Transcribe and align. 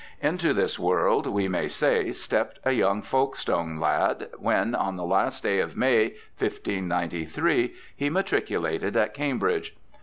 Into 0.19 0.51
this 0.51 0.79
world, 0.79 1.27
we 1.27 1.47
may 1.47 1.67
say, 1.67 2.11
stepped 2.11 2.57
a 2.63 2.71
young 2.71 3.03
Folke 3.03 3.35
stone 3.35 3.77
lad, 3.79 4.29
when, 4.39 4.73
on 4.73 4.95
the 4.95 5.05
last 5.05 5.43
day 5.43 5.59
of 5.59 5.77
May, 5.77 6.15
1593, 6.39 7.75
he 7.95 8.09
matriculated 8.09 8.97
at 8.97 9.13
Cambridge. 9.13 9.75